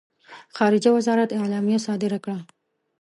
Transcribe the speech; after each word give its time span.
خارجه 0.57 0.89
وزارت 0.97 1.29
اعلامیه 1.39 1.77
صادره 1.87 2.19
کړه. 2.23 2.37